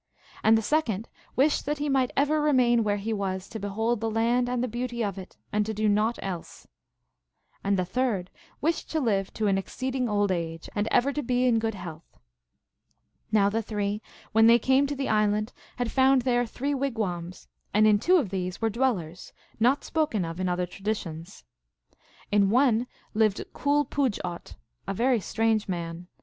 1 0.37 0.41
And 0.45 0.57
the 0.57 0.63
second 0.63 1.09
wished 1.35 1.67
that 1.67 1.77
he 1.77 1.87
might 1.87 2.09
ever 2.17 2.41
remain 2.41 2.83
where 2.83 2.97
he 2.97 3.13
was 3.13 3.47
to 3.47 3.59
behold 3.59 4.01
the 4.01 4.09
land 4.09 4.49
and 4.49 4.63
the 4.63 4.67
beauty 4.67 5.03
of 5.03 5.19
it, 5.19 5.37
and 5.53 5.63
to 5.67 5.75
do 5.75 5.87
naught 5.87 6.17
else. 6.23 6.65
And 7.63 7.77
the 7.77 7.85
third 7.85 8.31
wished 8.61 8.89
to 8.89 8.99
live 8.99 9.31
to 9.35 9.45
an 9.45 9.59
exceeding 9.59 10.09
old 10.09 10.31
age, 10.31 10.67
and 10.73 10.87
ever 10.89 11.13
to 11.13 11.21
be 11.21 11.45
in 11.45 11.59
good 11.59 11.75
Leitlth. 11.75 12.01
Now 13.31 13.47
the 13.51 13.61
three, 13.61 14.01
when 14.31 14.47
they 14.47 14.57
came 14.57 14.87
to 14.87 14.95
the 14.95 15.07
island, 15.07 15.53
had 15.75 15.91
found 15.91 16.23
there 16.23 16.47
three 16.47 16.73
wigwams, 16.73 17.47
and 17.71 17.85
in 17.85 17.99
two 17.99 18.17
of 18.17 18.31
these 18.31 18.59
were 18.59 18.71
dwellers, 18.71 19.33
not 19.59 19.83
spoken 19.83 20.25
of 20.25 20.39
in 20.39 20.49
other 20.49 20.65
traditions. 20.65 21.43
In 22.31 22.49
one 22.49 22.87
lived 23.13 23.45
Cool 23.53 23.85
puj 23.85 24.17
ot, 24.25 24.55
a 24.87 24.95
very 24.95 25.19
strange 25.19 25.67
man. 25.69 26.07